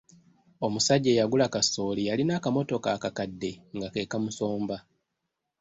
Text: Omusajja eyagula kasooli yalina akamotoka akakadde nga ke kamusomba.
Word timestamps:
Omusajja 0.65 1.09
eyagula 1.11 1.45
kasooli 1.53 2.01
yalina 2.09 2.33
akamotoka 2.35 2.87
akakadde 2.95 3.51
nga 3.77 3.87
ke 3.93 4.01
kamusomba. 4.11 4.77